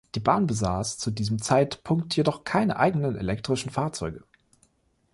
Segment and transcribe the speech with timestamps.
[0.15, 4.23] Die Bahn besass zu diesem Zeitpunkt jedoch keine eigenen elektrischen Fahrzeuge.